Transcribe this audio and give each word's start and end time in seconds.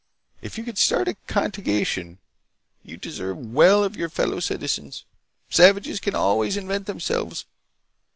If 0.41 0.57
you 0.57 0.63
could 0.63 0.79
start 0.79 1.07
a 1.09 1.13
contagion, 1.27 2.17
you'd 2.81 3.01
deserve 3.01 3.37
well 3.37 3.83
of 3.83 3.95
your 3.95 4.09
fellow 4.09 4.39
citizens. 4.39 5.05
Savages 5.51 5.99
can 5.99 6.15
always 6.15 6.57
invent 6.57 6.87
themselves. 6.87 7.45